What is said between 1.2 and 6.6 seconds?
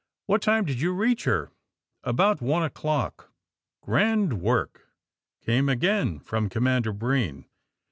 her?" '* About one o'clock." ^^ Grand work!" came again from